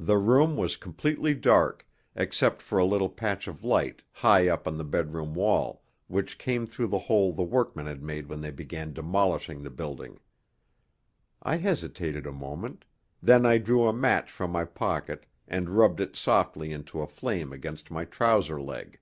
The 0.00 0.16
room 0.16 0.56
was 0.56 0.74
completely 0.74 1.34
dark, 1.34 1.86
except 2.14 2.62
for 2.62 2.78
a 2.78 2.84
little 2.86 3.10
patch 3.10 3.46
of 3.46 3.62
light 3.62 4.00
high 4.10 4.48
up 4.48 4.66
on 4.66 4.78
the 4.78 4.84
bedroom 4.86 5.34
wall, 5.34 5.82
which 6.06 6.38
came 6.38 6.66
through 6.66 6.86
the 6.86 6.98
hole 6.98 7.30
the 7.30 7.42
workmen 7.42 7.84
had 7.84 8.02
made 8.02 8.26
when 8.30 8.40
they 8.40 8.50
began 8.50 8.94
demolishing 8.94 9.62
the 9.62 9.68
building. 9.68 10.18
I 11.42 11.58
hesitated 11.58 12.26
a 12.26 12.32
moment; 12.32 12.86
then 13.22 13.44
I 13.44 13.58
drew 13.58 13.86
a 13.86 13.92
match 13.92 14.30
from 14.30 14.50
my 14.50 14.64
pocket 14.64 15.26
and 15.46 15.68
rubbed 15.76 16.00
it 16.00 16.16
softly 16.16 16.72
into 16.72 17.02
a 17.02 17.06
flame 17.06 17.52
against 17.52 17.90
my 17.90 18.06
trouser 18.06 18.58
leg. 18.62 18.98